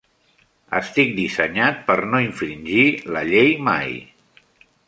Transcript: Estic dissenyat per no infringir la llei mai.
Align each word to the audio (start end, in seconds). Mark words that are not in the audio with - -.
Estic 0.77 1.11
dissenyat 1.19 1.83
per 1.91 1.97
no 2.13 2.23
infringir 2.29 2.89
la 3.17 3.25
llei 3.31 3.55
mai. 3.69 3.97